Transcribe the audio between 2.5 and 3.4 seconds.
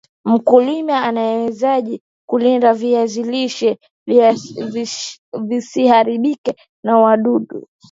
viazi